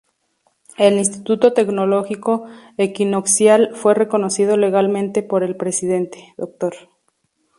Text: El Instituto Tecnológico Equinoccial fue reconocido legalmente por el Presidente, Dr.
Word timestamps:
El 0.79 0.95
Instituto 0.97 1.53
Tecnológico 1.53 2.47
Equinoccial 2.77 3.75
fue 3.75 3.93
reconocido 3.93 4.57
legalmente 4.57 5.21
por 5.21 5.43
el 5.43 5.55
Presidente, 5.55 6.33
Dr. 6.37 6.73